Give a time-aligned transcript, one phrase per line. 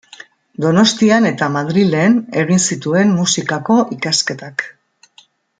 [0.63, 4.67] Donostian eta Madrilen egin zituen Musikako ikasketak.